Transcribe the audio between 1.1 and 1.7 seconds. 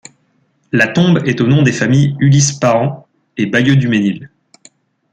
est au nom